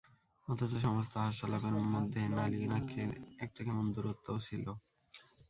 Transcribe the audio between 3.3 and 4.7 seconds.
একটা কেমন দূরত্বও ছিল।